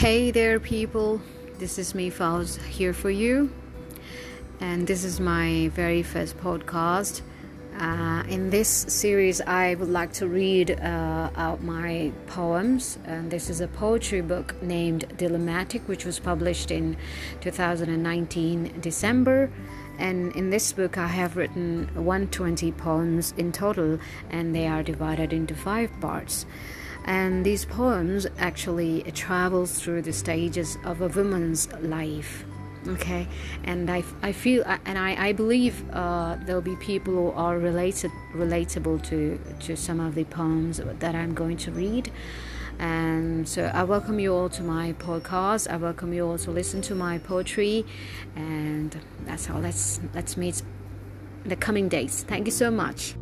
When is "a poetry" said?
13.60-14.22